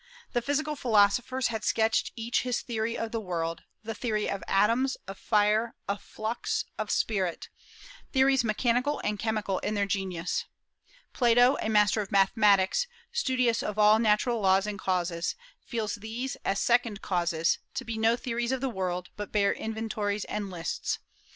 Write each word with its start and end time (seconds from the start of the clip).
The 0.33 0.41
physical 0.41 0.75
philosophers 0.75 1.49
had 1.49 1.63
sketched 1.63 2.11
each 2.15 2.41
his 2.41 2.63
theory 2.63 2.97
of 2.97 3.11
the 3.11 3.19
world; 3.21 3.61
the 3.83 3.93
theory 3.93 4.27
of 4.27 4.43
atoms, 4.47 4.97
of 5.07 5.15
fire, 5.19 5.75
of 5.87 6.01
flux, 6.01 6.65
of 6.79 6.89
spirit, 6.89 7.49
theories 8.11 8.43
mechanical 8.43 8.97
and 9.03 9.19
chemical 9.19 9.59
in 9.59 9.75
their 9.75 9.85
genius. 9.85 10.45
Plato, 11.13 11.55
a 11.61 11.69
master 11.69 12.01
of 12.01 12.11
mathematics, 12.11 12.87
studious 13.11 13.61
of 13.61 13.77
all 13.77 13.99
natural 13.99 14.39
laws 14.39 14.65
and 14.65 14.79
causes, 14.79 15.35
feels 15.63 15.93
these, 15.93 16.35
as 16.43 16.59
second 16.59 17.03
causes, 17.03 17.59
to 17.75 17.85
be 17.85 17.95
no 17.95 18.15
theories 18.15 18.51
of 18.51 18.59
the 18.59 18.69
world, 18.69 19.09
but 19.15 19.31
bare 19.31 19.53
inventories 19.53 20.25
and 20.25 20.49
lists. 20.49 20.97